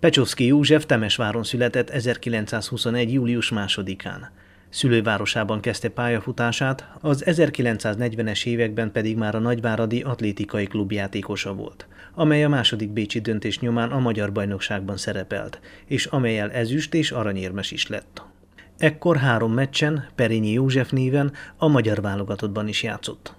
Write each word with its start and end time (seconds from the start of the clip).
Pecsovszki 0.00 0.46
József 0.46 0.86
Temesváron 0.86 1.42
született 1.42 1.90
1921. 1.90 3.12
július 3.12 3.50
másodikán. 3.50 4.30
Szülővárosában 4.68 5.60
kezdte 5.60 5.88
pályafutását, 5.88 6.88
az 7.00 7.22
1940-es 7.26 8.46
években 8.46 8.92
pedig 8.92 9.16
már 9.16 9.34
a 9.34 9.38
Nagyváradi 9.38 10.02
Atlétikai 10.02 10.64
Klub 10.64 10.92
játékosa 10.92 11.54
volt, 11.54 11.86
amely 12.14 12.44
a 12.44 12.48
második 12.48 12.90
bécsi 12.90 13.20
döntés 13.20 13.58
nyomán 13.58 13.90
a 13.90 13.98
magyar 13.98 14.32
bajnokságban 14.32 14.96
szerepelt, 14.96 15.60
és 15.86 16.06
amelyel 16.06 16.50
ezüst 16.50 16.94
és 16.94 17.10
aranyérmes 17.10 17.70
is 17.70 17.86
lett. 17.86 18.22
Ekkor 18.78 19.16
három 19.16 19.52
meccsen 19.52 20.06
Perényi 20.14 20.52
József 20.52 20.90
néven 20.90 21.32
a 21.56 21.68
magyar 21.68 22.00
válogatottban 22.00 22.68
is 22.68 22.82
játszott. 22.82 23.34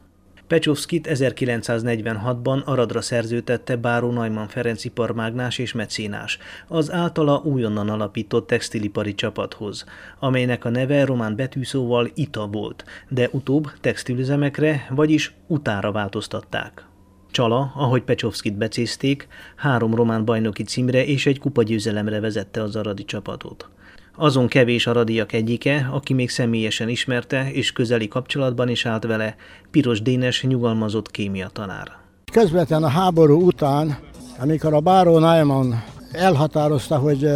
Pecsovszkit 0.52 1.08
1946-ban 1.12 2.64
Aradra 2.64 3.02
szerződtette 3.02 3.76
Báró 3.76 4.12
Najman 4.12 4.48
Ferenc 4.48 4.86
iparmágnás 4.86 5.58
és 5.58 5.74
mecénás, 5.74 6.38
az 6.68 6.92
általa 6.92 7.42
újonnan 7.44 7.90
alapított 7.90 8.48
textilipari 8.48 9.16
csapathoz, 9.16 9.86
amelynek 10.20 10.66
a 10.66 10.70
neve 10.70 11.06
román 11.06 11.36
betűszóval 11.36 12.12
ITA 12.14 12.48
volt, 12.48 12.86
de 13.10 13.30
utóbb 13.32 13.72
textilüzemekre, 13.82 14.88
vagyis 14.90 15.34
utára 15.48 15.92
változtatták. 15.92 16.86
Csala, 17.30 17.72
ahogy 17.76 18.02
Pecsovszkit 18.02 18.58
becézték, 18.58 19.28
három 19.56 19.96
román 19.96 20.26
bajnoki 20.26 20.64
címre 20.64 21.06
és 21.06 21.26
egy 21.26 21.40
kupagyőzelemre 21.40 22.20
vezette 22.20 22.62
az 22.62 22.76
aradi 22.76 23.06
csapatot. 23.06 23.70
Azon 24.16 24.48
kevés 24.48 24.88
aradiak 24.88 25.34
egyike, 25.34 25.90
aki 25.92 26.14
még 26.14 26.30
személyesen 26.30 26.90
ismerte 26.90 27.52
és 27.52 27.72
közeli 27.72 28.08
kapcsolatban 28.08 28.70
is 28.70 28.86
állt 28.86 29.04
vele, 29.04 29.36
Piros 29.72 30.02
Dénes 30.02 30.44
nyugalmazott 30.44 31.12
kémia 31.12 31.48
tanár. 31.48 31.92
Közvetlen 32.32 32.84
a 32.84 32.88
háború 32.88 33.46
után, 33.46 33.98
amikor 34.40 34.74
a 34.74 34.80
Báró 34.80 35.20
Naiman 35.20 35.84
elhatározta, 36.12 36.98
hogy 36.98 37.30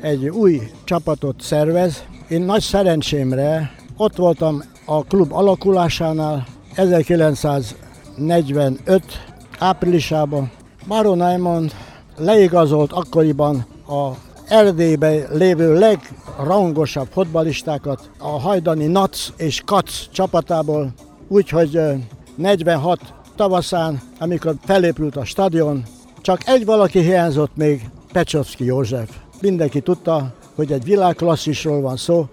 egy 0.00 0.28
új 0.28 0.60
csapatot 0.84 1.40
szervez, 1.40 2.04
én 2.28 2.42
nagy 2.42 2.60
szerencsémre 2.60 3.74
ott 3.96 4.16
voltam 4.16 4.62
a 4.84 5.04
klub 5.04 5.32
alakulásánál 5.32 6.46
1945 6.74 9.02
áprilisában. 9.58 10.50
Báró 10.88 11.14
Naiman 11.14 11.70
leigazolt 12.16 12.92
akkoriban 12.92 13.66
a 13.86 14.10
Erdélyben 14.52 15.26
lévő 15.30 15.78
legrangosabb 15.78 17.08
fotbalistákat 17.10 18.10
a 18.18 18.28
hajdani 18.28 18.86
NAC 18.86 19.28
és 19.36 19.62
KAC 19.64 20.10
csapatából, 20.10 20.92
úgyhogy 21.28 21.80
46 22.34 23.00
tavaszán, 23.36 24.00
amikor 24.18 24.54
felépült 24.64 25.16
a 25.16 25.24
stadion, 25.24 25.82
csak 26.20 26.48
egy 26.48 26.64
valaki 26.64 27.00
hiányzott 27.00 27.56
még, 27.56 27.88
Pecsovszki 28.12 28.64
József. 28.64 29.10
Mindenki 29.40 29.80
tudta, 29.80 30.34
hogy 30.54 30.72
egy 30.72 30.84
világklasszisról 30.84 31.80
van 31.80 31.96
szó. 31.96 32.26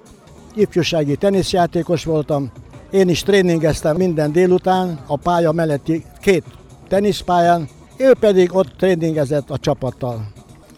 Ifjúsági 0.56 1.16
teniszjátékos 1.16 2.04
voltam, 2.04 2.52
én 2.92 3.10
is 3.10 3.24
tréningeztem 3.24 3.96
minden 3.96 4.32
délután 4.32 5.00
a 5.08 5.18
pálya 5.18 5.52
melletti 5.52 6.04
két 6.22 6.44
teniszpályán, 6.88 7.70
ő 7.98 8.14
pedig 8.20 8.56
ott 8.56 8.74
tréningezett 8.78 9.50
a 9.50 9.58
csapattal. 9.58 10.28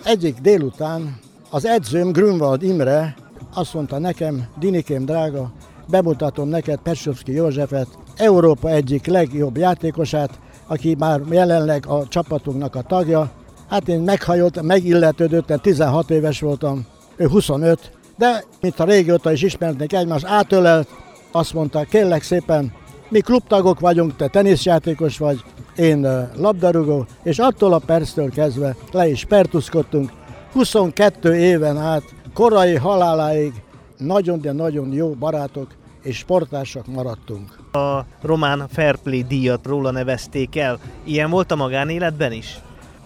Egyik 0.04 0.36
délután 0.42 1.20
az 1.54 1.66
edzőm 1.66 2.12
Grünwald 2.12 2.64
Imre 2.64 3.16
azt 3.54 3.74
mondta 3.74 4.00
nekem, 4.00 4.48
Dinikém 4.60 5.06
drága, 5.06 5.52
bemutatom 5.90 6.48
neked 6.48 6.80
Pesovszki 6.80 7.32
Józsefet, 7.32 7.88
Európa 8.16 8.70
egyik 8.70 9.06
legjobb 9.06 9.58
játékosát, 9.58 10.40
aki 10.68 10.96
már 11.00 11.22
jelenleg 11.30 11.86
a 11.88 12.08
csapatunknak 12.08 12.76
a 12.76 12.82
tagja. 12.82 13.32
Hát 13.70 13.88
én 13.88 14.00
meghajoltam, 14.00 14.66
megilletődöttem, 14.66 15.60
16 15.60 16.10
éves 16.10 16.40
voltam, 16.40 16.86
ő 17.16 17.28
25, 17.28 17.92
de 18.18 18.44
mint 18.62 18.80
a 18.80 18.84
régóta 18.84 19.32
is 19.32 19.42
ismertnek 19.42 19.94
egymást, 19.94 20.26
átölelt, 20.26 20.88
azt 21.32 21.54
mondta, 21.54 21.84
kérlek 21.84 22.24
szépen, 22.24 22.74
mi 23.10 23.20
klubtagok 23.20 23.80
vagyunk, 23.80 24.16
te 24.16 24.28
teniszjátékos 24.28 25.18
vagy, 25.18 25.44
én 25.76 26.30
labdarúgó, 26.38 27.06
és 27.24 27.40
attól 27.40 27.74
a 27.74 27.82
perctől 27.86 28.30
kezdve 28.30 28.76
le 28.92 29.08
is 29.08 29.26
pertuszkodtunk, 29.26 30.12
22 30.52 31.36
éven 31.36 31.78
át, 31.78 32.04
korai 32.34 32.76
haláláig 32.76 33.54
nagyon, 33.98 34.42
de 34.42 34.52
nagyon 34.52 34.94
jó 34.94 35.10
barátok 35.10 35.68
és 36.04 36.18
sportársak 36.18 36.88
maradtunk. 36.88 37.60
A 37.72 38.06
román 38.22 38.68
Fair 38.72 38.96
Play 38.96 39.24
díjat 39.24 39.66
róla 39.66 39.92
nevezték 39.92 40.56
el. 40.56 40.80
Ilyen 41.04 41.30
volt 41.30 41.52
a 41.52 41.56
magánéletben 41.56 42.32
is? 42.32 42.60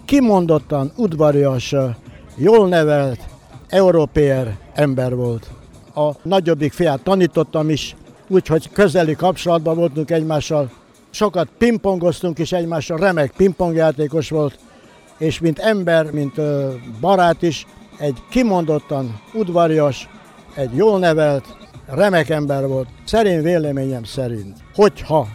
Kimondottan 0.06 0.92
udvarias, 0.96 1.76
jól 2.36 2.68
nevelt, 2.68 3.20
európér 3.70 4.58
ember 4.74 5.16
volt. 5.16 5.50
A 5.96 6.12
nagyobbik 6.22 6.74
fiát 6.74 7.04
tanítottam 7.04 7.70
is, 7.70 7.96
úgyhogy 8.28 8.72
közeli 8.72 9.16
kapcsolatban 9.16 9.76
voltunk 9.76 10.12
egymással. 10.12 10.72
Sokat 11.10 11.48
pingpongoztunk 11.58 12.40
is 12.40 12.52
egymással, 12.52 12.98
remek 12.98 13.34
pingpongjátékos 13.38 14.30
volt, 14.30 14.60
és 15.18 15.40
mint 15.40 15.60
ember, 15.60 16.12
mint 16.12 16.42
barát 17.00 17.42
is, 17.42 17.66
egy 17.98 18.18
kimondottan 18.30 19.20
udvarias, 19.34 20.10
egy 20.56 20.76
jól 20.76 21.00
nevelt, 21.00 21.58
remek 21.86 22.30
ember 22.30 22.68
volt. 22.68 22.88
Szerint 23.06 23.44
véleményem 23.44 24.04
szerint, 24.04 24.58
hogyha 24.76 25.28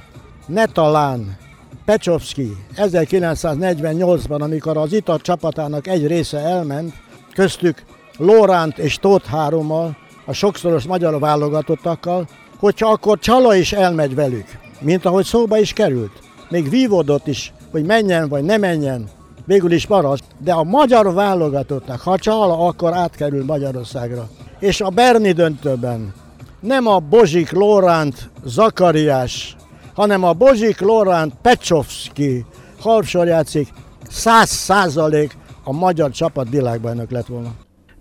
ne 0.47 0.67
talán 0.67 1.37
Pecsovszki 1.85 2.57
1948-ban, 2.77 4.41
amikor 4.41 4.77
az 4.77 4.93
ITA 4.93 5.19
csapatának 5.19 5.87
egy 5.87 6.07
része 6.07 6.39
elment, 6.39 6.93
köztük 7.35 7.83
Lóránt 8.19 8.79
és 8.79 8.97
Tóth 8.97 9.29
hárommal, 9.29 9.97
a 10.25 10.33
sokszoros 10.33 10.85
magyar 10.85 11.19
válogatottakkal, 11.19 12.29
hogyha 12.59 12.91
akkor 12.91 13.19
Csala 13.19 13.55
is 13.55 13.73
elmegy 13.73 14.15
velük, 14.15 14.47
mint 14.81 15.05
ahogy 15.05 15.25
szóba 15.25 15.59
is 15.59 15.73
került. 15.73 16.13
Még 16.49 16.69
vívódott 16.69 17.27
is, 17.27 17.53
hogy 17.71 17.85
menjen 17.85 18.29
vagy 18.29 18.45
ne 18.45 18.57
menjen, 18.57 19.09
végül 19.51 19.73
is 19.73 19.87
maradt, 19.87 20.25
de 20.39 20.53
a 20.53 20.63
magyar 20.63 21.15
válogatottnak, 21.15 22.01
ha 22.01 22.19
csal, 22.19 22.67
akkor 22.67 22.93
átkerül 22.93 23.45
Magyarországra. 23.45 24.29
És 24.59 24.81
a 24.81 24.89
Berni 24.89 25.33
döntőben 25.33 26.15
nem 26.61 26.87
a 26.87 26.99
Bozsik 26.99 27.51
Lóránt 27.51 28.31
Zakariás, 28.45 29.57
hanem 29.95 30.25
a 30.25 30.33
Bozsik 30.33 30.81
Lóránt 30.81 31.35
Pecsovszki 31.43 32.45
halpsor 32.81 33.27
játszik, 33.27 33.69
száz 34.09 34.49
százalék 34.49 35.37
a 35.65 35.73
magyar 35.73 36.11
csapat 36.11 36.49
világbajnok 36.49 37.11
lett 37.11 37.27
volna. 37.27 37.51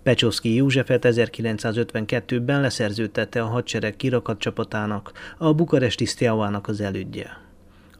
Pecsovszki 0.02 0.54
Józsefet 0.54 1.06
1952-ben 1.08 2.60
leszerződtette 2.60 3.42
a 3.42 3.46
hadsereg 3.46 3.96
kirakat 3.96 4.38
csapatának, 4.38 5.12
a 5.38 5.52
bukaresti 5.52 6.04
Sztiavának 6.04 6.68
az 6.68 6.80
elődje. 6.80 7.49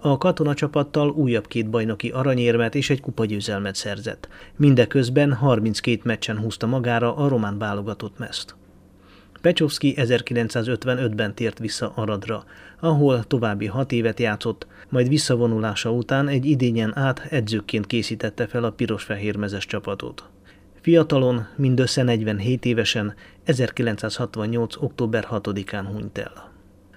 A 0.02 0.18
katonacsapattal 0.18 1.10
újabb 1.10 1.46
két 1.46 1.70
bajnoki 1.70 2.10
aranyérmet 2.10 2.74
és 2.74 2.90
egy 2.90 3.00
kupagyőzelmet 3.00 3.74
szerzett. 3.74 4.28
Mindeközben 4.56 5.32
32 5.32 6.00
meccsen 6.04 6.38
húzta 6.38 6.66
magára 6.66 7.16
a 7.16 7.28
román 7.28 7.58
válogatott 7.58 8.18
mezt. 8.18 8.54
Pecsovszki 9.40 9.94
1955-ben 9.96 11.34
tért 11.34 11.58
vissza 11.58 11.92
Aradra, 11.94 12.44
ahol 12.80 13.24
további 13.24 13.66
hat 13.66 13.92
évet 13.92 14.20
játszott, 14.20 14.66
majd 14.88 15.08
visszavonulása 15.08 15.92
után 15.92 16.28
egy 16.28 16.46
idényen 16.46 16.96
át 16.96 17.26
edzőként 17.30 17.86
készítette 17.86 18.46
fel 18.46 18.64
a 18.64 18.70
piros-fehérmezes 18.70 19.66
csapatot. 19.66 20.24
Fiatalon, 20.80 21.46
mindössze 21.56 22.02
47 22.02 22.64
évesen, 22.64 23.14
1968. 23.44 24.76
október 24.76 25.26
6-án 25.30 25.84
hunyt 25.92 26.18
el. 26.18 26.49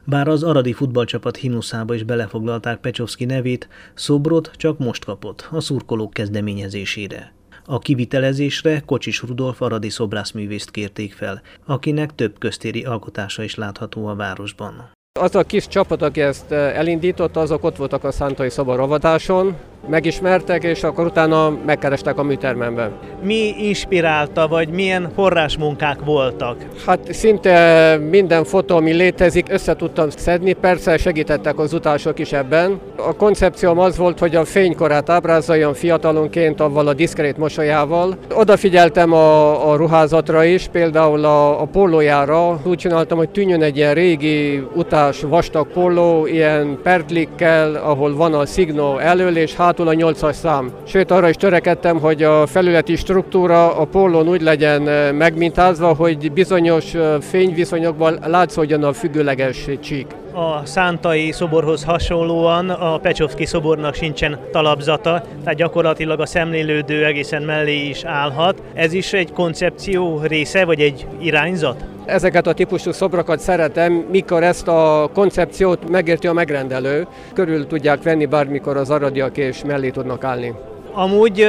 Bár 0.06 0.28
az 0.28 0.44
aradi 0.44 0.74
futballcsapat 0.74 1.38
himnuszába 1.38 1.94
is 1.94 2.04
belefoglalták 2.04 2.80
Pecsovszki 2.80 3.26
nevét, 3.26 3.68
szobrot 3.94 4.52
csak 4.56 4.78
most 4.78 5.06
kapott, 5.06 5.48
a 5.52 5.60
szurkolók 5.60 6.14
kezdeményezésére. 6.14 7.34
A 7.66 7.80
kivitelezésre 7.80 8.80
Kocsis 8.86 9.22
Rudolf 9.22 9.62
aradi 9.62 9.90
szobrászművészt 9.90 10.72
kérték 10.72 11.14
fel, 11.14 11.42
akinek 11.66 12.16
több 12.16 12.40
köztéri 12.40 12.84
alkotása 12.84 13.44
is 13.44 13.56
látható 13.56 14.06
a 14.08 14.16
városban. 14.16 14.92
Az 15.20 15.36
a 15.36 15.44
kis 15.44 15.68
csapat, 15.68 16.02
aki 16.02 16.22
ezt 16.22 16.52
elindította, 16.52 17.40
azok 17.40 17.64
ott 17.64 17.76
voltak 17.76 18.04
a 18.04 18.12
Szántai 18.12 18.50
Szoba 18.50 18.76
ravatáson, 18.76 19.56
megismertek, 19.88 20.64
és 20.64 20.84
akkor 20.84 21.06
utána 21.06 21.58
megkerestek 21.66 22.18
a 22.18 22.24
műtermemben. 22.24 22.92
Mi 23.22 23.56
inspirálta, 23.58 24.48
vagy 24.48 24.70
milyen 24.70 25.12
forrásmunkák 25.16 26.00
voltak? 26.06 26.58
Hát 26.86 27.14
szinte 27.14 27.98
minden 28.10 28.44
fotó, 28.44 28.76
ami 28.76 28.92
létezik, 28.92 29.46
össze 29.50 29.76
tudtam 29.76 30.10
szedni, 30.10 30.54
persze 30.54 30.98
segítettek 30.98 31.60
az 31.60 31.74
utások 31.74 32.20
is 32.20 32.32
ebben. 32.32 32.80
A 32.96 33.16
koncepcióm 33.16 33.80
az 33.80 33.98
volt, 33.98 34.20
hogy 34.20 34.36
a 34.36 34.46
fénykorát 34.46 35.10
ábrázoljam 35.10 35.74
fiatalonként 35.74 36.60
avval 36.60 36.88
a 36.88 36.94
diszkrét 36.94 37.38
mosolyával. 37.38 38.18
Odafigyeltem 38.34 39.14
a, 39.14 39.72
a 39.72 39.76
ruházatra 39.76 40.44
is, 40.44 40.68
például 40.72 41.26
a, 41.26 41.62
a 41.62 41.66
pólójára. 41.66 42.60
Úgy 42.64 42.78
csináltam, 42.78 43.18
hogy 43.18 43.30
tűnjön 43.30 43.62
egy 43.62 43.78
ilyen 43.78 43.94
régi 43.94 44.64
utás 44.76 45.22
vastag 45.22 45.68
póló, 45.68 46.26
ilyen 46.26 46.80
perdlikkel, 46.84 47.76
ahol 47.76 48.16
van 48.16 48.34
a 48.34 48.46
szignó 48.46 48.98
elől, 48.98 49.38
és 49.38 49.56
hát 49.56 49.73
hátul 49.74 49.88
a 49.88 50.12
8-as 50.14 50.34
szám. 50.34 50.72
Sőt, 50.88 51.12
arra 51.12 51.30
is 51.30 51.36
törekedtem, 51.36 52.00
hogy 52.00 52.24
a 52.24 52.46
felületi 52.46 52.96
struktúra 52.96 53.78
a 53.78 53.86
pólón 53.86 54.30
úgy 54.30 54.42
legyen 54.42 54.82
megmintázva, 55.16 55.94
hogy 55.94 56.32
bizonyos 56.32 56.94
fényviszonyokban 57.20 58.20
látszódjon 58.26 58.84
a 58.84 58.94
függőleges 58.94 59.68
csík. 59.82 60.08
A 60.36 60.66
szántai 60.66 61.32
szoborhoz 61.32 61.84
hasonlóan 61.84 62.70
a 62.70 62.98
Pecsovszki 62.98 63.46
szobornak 63.46 63.94
sincsen 63.94 64.40
talapzata, 64.52 65.24
tehát 65.44 65.58
gyakorlatilag 65.58 66.20
a 66.20 66.26
szemlélődő 66.26 67.06
egészen 67.06 67.42
mellé 67.42 67.88
is 67.88 68.04
állhat. 68.04 68.62
Ez 68.74 68.94
is 68.94 69.14
egy 69.14 69.32
koncepció 69.32 70.22
része, 70.22 70.66
vagy 70.66 70.80
egy 70.80 71.08
irányzat? 71.20 71.86
Ezeket 72.06 72.48
a 72.48 72.54
típusú 72.54 72.92
szobrokat 72.92 73.40
szeretem, 73.40 73.94
mikor 73.94 74.44
ezt 74.44 74.68
a 74.68 75.10
koncepciót 75.14 75.90
megérti 75.90 76.28
a 76.28 76.34
megrendelő, 76.34 77.08
körül 77.34 77.68
tudják 77.68 78.04
venni 78.04 78.26
bármikor 78.26 78.78
az 78.78 78.90
aradiak 78.90 79.38
és 79.38 79.64
mellé 79.64 79.90
tudnak 79.90 80.24
állni. 80.24 80.54
Amúgy 80.96 81.48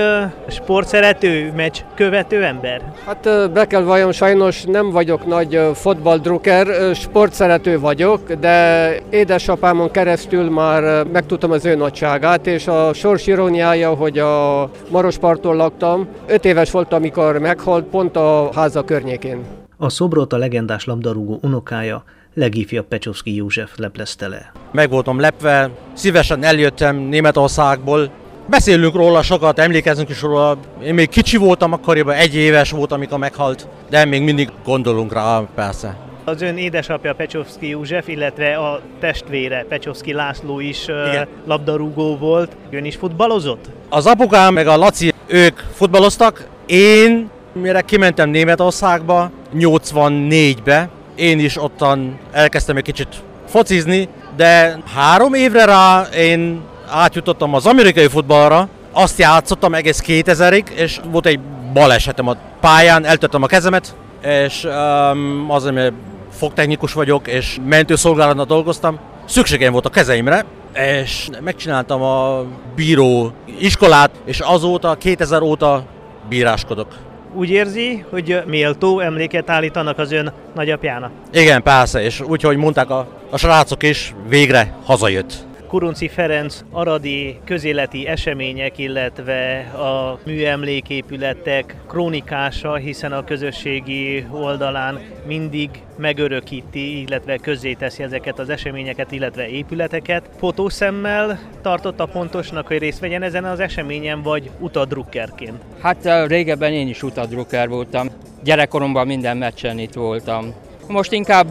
sportszerető, 0.49 1.53
meccs 1.57 1.81
követő 1.95 2.45
ember? 2.45 2.93
Hát 3.07 3.53
be 3.53 3.67
kell 3.67 3.83
valljam, 3.83 4.11
sajnos 4.11 4.63
nem 4.63 4.91
vagyok 4.91 5.27
nagy 5.27 5.61
fotballdrukker, 5.75 6.95
sportszerető 6.95 7.81
vagyok, 7.81 8.33
de 8.33 8.89
édesapámon 9.11 9.91
keresztül 9.91 10.51
már 10.51 11.07
megtudtam 11.07 11.51
az 11.51 11.65
ő 11.65 11.75
nagyságát, 11.75 12.47
és 12.47 12.67
a 12.67 12.93
sors 12.93 13.27
iróniája, 13.27 13.95
hogy 13.95 14.19
a 14.19 14.71
Marosparton 14.91 15.57
laktam, 15.57 16.09
öt 16.27 16.45
éves 16.45 16.71
voltam, 16.71 16.99
amikor 16.99 17.39
meghalt, 17.39 17.85
pont 17.85 18.17
a 18.17 18.51
háza 18.55 18.85
környékén. 18.85 19.41
A 19.77 19.89
szobrot 19.89 20.33
a 20.33 20.37
legendás 20.37 20.85
labdarúgó 20.85 21.39
unokája, 21.43 22.05
legifjabb 22.35 22.87
Pecsovszki 22.87 23.35
József 23.35 23.77
leplezte 23.77 24.29
le. 24.29 24.53
Meg 24.73 24.91
voltam 24.91 25.21
lepve, 25.21 25.71
szívesen 25.93 26.45
eljöttem 26.45 26.97
Németországból, 26.97 28.11
Beszélünk 28.47 28.95
róla 28.95 29.23
sokat, 29.23 29.59
emlékezünk 29.59 30.09
is 30.09 30.23
róla. 30.23 30.57
Én 30.85 30.95
még 30.95 31.09
kicsi 31.09 31.37
voltam, 31.37 31.73
akkoriban 31.73 32.15
egy 32.15 32.35
éves 32.35 32.71
voltam, 32.71 32.99
amikor 32.99 33.19
meghalt, 33.19 33.69
de 33.91 34.05
még 34.05 34.23
mindig 34.23 34.49
gondolunk 34.65 35.13
rá, 35.13 35.43
persze. 35.55 35.97
Az 36.25 36.43
ön 36.43 36.57
édesapja 36.57 37.15
Pecsovszki 37.15 37.69
József, 37.69 38.09
illetve 38.09 38.57
a 38.57 38.81
testvére 39.01 39.65
Pecsovszki 39.69 40.13
László 40.13 40.61
is 40.61 40.85
Igen. 40.85 41.27
labdarúgó 41.47 42.17
volt. 42.17 42.53
Ön 42.71 42.85
is 42.85 42.97
futballozott? 42.97 43.65
Az 43.89 44.07
apukám 44.07 44.53
meg 44.53 44.67
a 44.67 44.77
Laci, 44.77 45.13
ők 45.27 45.59
futballoztak. 45.75 46.47
Én, 46.67 47.31
mire 47.53 47.81
kimentem 47.81 48.31
Németországba, 48.31 49.31
84-be, 49.55 50.89
én 51.15 51.39
is 51.39 51.63
ottan 51.63 52.19
elkezdtem 52.33 52.77
egy 52.77 52.83
kicsit 52.83 53.09
focizni, 53.49 54.09
de 54.37 54.79
három 54.95 55.35
évre 55.35 55.65
rá 55.65 56.03
én 56.17 56.61
átjutottam 56.95 57.55
az 57.55 57.67
amerikai 57.67 58.09
futballra, 58.09 58.69
azt 58.93 59.19
játszottam 59.19 59.75
egész 59.75 60.03
2000-ig, 60.07 60.69
és 60.69 61.01
volt 61.11 61.27
egy 61.27 61.41
balesetem 61.73 62.29
a 62.29 62.37
pályán, 62.61 63.05
eltöttem 63.05 63.43
a 63.43 63.47
kezemet, 63.47 63.95
és 64.23 64.65
um, 64.65 65.47
az, 65.49 65.65
mert 65.65 65.93
fogtechnikus 66.31 66.93
vagyok, 66.93 67.27
és 67.29 67.59
mentőszolgálatnak 67.69 68.47
dolgoztam, 68.47 68.99
szükségem 69.25 69.73
volt 69.73 69.87
a 69.87 69.91
kezeimre, 69.91 70.45
és 70.75 71.29
megcsináltam 71.41 72.03
a 72.03 72.45
bíró 72.75 73.33
iskolát, 73.59 74.11
és 74.25 74.41
azóta, 74.41 74.95
2000 74.95 75.43
óta 75.43 75.85
bíráskodok. 76.29 76.89
Úgy 77.35 77.51
érzi, 77.51 78.05
hogy 78.11 78.43
méltó 78.47 79.01
emléket 79.01 79.51
állítanak 79.51 79.99
az 79.99 80.13
ön 80.13 80.33
nagyapjának? 80.55 81.11
Igen, 81.33 81.63
persze, 81.63 82.03
és 82.03 82.21
úgy, 82.21 82.43
hogy 82.43 82.57
mondták 82.57 82.91
a, 82.91 83.07
a 83.31 83.37
srácok 83.37 83.83
is, 83.83 84.15
végre 84.29 84.75
hazajött. 84.85 85.47
Kurunci 85.75 86.09
Ferenc 86.09 86.61
aradi 86.71 87.39
közéleti 87.45 88.07
események, 88.07 88.79
illetve 88.79 89.59
a 89.61 90.19
műemléképületek 90.25 91.77
krónikása, 91.89 92.75
hiszen 92.75 93.13
a 93.13 93.25
közösségi 93.25 94.27
oldalán 94.31 95.01
mindig 95.27 95.71
megörökíti, 95.97 97.01
illetve 97.01 97.39
teszi 97.79 98.03
ezeket 98.03 98.39
az 98.39 98.49
eseményeket, 98.49 99.13
illetve 99.13 99.49
épületeket. 99.49 100.31
Fotószemmel 100.39 101.39
tartotta 101.63 102.07
pontosnak, 102.07 102.67
hogy 102.67 102.79
részt 102.79 103.01
vegyen 103.01 103.23
ezen 103.23 103.45
az 103.45 103.61
eseményen, 103.61 104.23
vagy 104.23 104.51
utadrukkerként? 104.59 105.59
Hát 105.81 106.27
régebben 106.27 106.73
én 106.73 106.89
is 106.89 107.03
utadrukker 107.03 107.69
voltam. 107.69 108.09
Gyerekkoromban 108.45 109.07
minden 109.07 109.37
meccsen 109.37 109.79
itt 109.79 109.93
voltam. 109.93 110.55
Most 110.89 111.13
inkább 111.13 111.51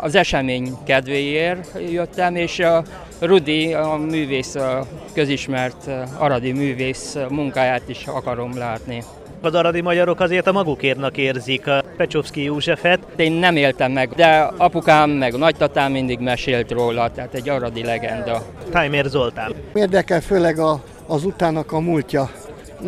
az 0.00 0.14
esemény 0.14 0.76
kedvéért 0.84 1.78
jöttem, 1.90 2.36
és 2.36 2.62
Rudi, 3.18 3.74
a 3.74 3.96
művész, 3.96 4.54
a 4.54 4.86
közismert 5.14 5.90
aradi 6.18 6.52
művész 6.52 7.16
munkáját 7.28 7.88
is 7.88 8.06
akarom 8.06 8.58
látni. 8.58 9.02
Az 9.40 9.54
aradi 9.54 9.80
magyarok 9.80 10.20
azért 10.20 10.46
a 10.46 10.52
magukérnak 10.52 11.16
érzik 11.16 11.66
a 11.66 11.82
Pecsovszki 11.96 12.42
Józsefet. 12.42 12.98
Én 13.16 13.32
nem 13.32 13.56
éltem 13.56 13.92
meg, 13.92 14.08
de 14.08 14.50
apukám 14.56 15.10
meg 15.10 15.36
nagytatám 15.36 15.92
mindig 15.92 16.18
mesélt 16.18 16.70
róla, 16.70 17.10
tehát 17.10 17.34
egy 17.34 17.48
aradi 17.48 17.84
legenda. 17.84 18.42
Tájmér 18.70 19.04
Zoltán. 19.04 19.54
Érdekel 19.74 20.20
főleg 20.20 20.58
a, 20.58 20.82
az 21.06 21.24
utának 21.24 21.72
a 21.72 21.80
múltja. 21.80 22.30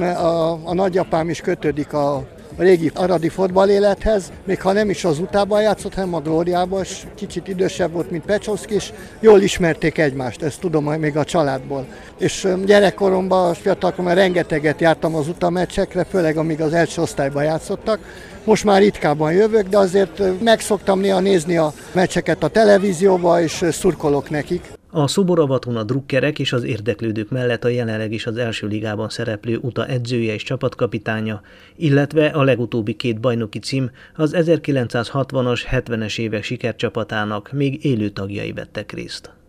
A, 0.00 0.58
a 0.64 0.74
nagyapám 0.74 1.28
is 1.28 1.40
kötődik 1.40 1.92
a 1.92 2.22
a 2.60 2.62
régi 2.62 2.90
aradi 2.94 3.28
fotballélethez, 3.28 4.32
még 4.44 4.60
ha 4.60 4.72
nem 4.72 4.90
is 4.90 5.04
az 5.04 5.18
utában 5.18 5.62
játszott, 5.62 5.94
hanem 5.94 6.14
a 6.14 6.20
Glóriában, 6.20 6.80
és 6.82 7.02
kicsit 7.14 7.48
idősebb 7.48 7.92
volt, 7.92 8.10
mint 8.10 8.24
Pecsovszki, 8.24 8.74
és 8.74 8.92
jól 9.20 9.40
ismerték 9.40 9.98
egymást, 9.98 10.42
ezt 10.42 10.60
tudom 10.60 10.84
még 10.84 11.16
a 11.16 11.24
családból. 11.24 11.86
És 12.18 12.48
gyerekkoromban, 12.64 13.54
fiatalkoromban 13.54 14.14
rengeteget 14.14 14.80
jártam 14.80 15.14
az 15.14 15.28
utameccsekre, 15.28 16.04
főleg 16.04 16.36
amíg 16.36 16.60
az 16.60 16.72
első 16.72 17.02
osztályban 17.02 17.44
játszottak. 17.44 17.98
Most 18.44 18.64
már 18.64 18.80
ritkában 18.80 19.32
jövök, 19.32 19.68
de 19.68 19.78
azért 19.78 20.42
meg 20.42 20.60
szoktam 20.60 21.00
néha 21.00 21.20
nézni 21.20 21.56
a 21.56 21.72
meccseket 21.92 22.42
a 22.42 22.48
televízióba, 22.48 23.40
és 23.42 23.64
szurkolok 23.70 24.30
nekik. 24.30 24.79
A 24.92 25.06
szoboravaton 25.06 25.76
a 25.76 25.82
drukkerek 25.82 26.38
és 26.38 26.52
az 26.52 26.62
érdeklődők 26.62 27.30
mellett 27.30 27.64
a 27.64 27.68
jelenleg 27.68 28.12
is 28.12 28.26
az 28.26 28.36
első 28.36 28.66
ligában 28.66 29.08
szereplő 29.08 29.58
UTA 29.62 29.86
edzője 29.86 30.32
és 30.34 30.42
csapatkapitánya, 30.42 31.40
illetve 31.76 32.26
a 32.26 32.42
legutóbbi 32.42 32.94
két 32.94 33.20
bajnoki 33.20 33.58
cím 33.58 33.90
az 34.14 34.34
1960-as, 34.36 35.60
70-es 35.70 36.18
évek 36.18 36.42
sikercsapatának 36.42 37.52
még 37.52 37.84
élő 37.84 38.08
tagjai 38.08 38.52
vettek 38.52 38.92
részt. 38.92 39.39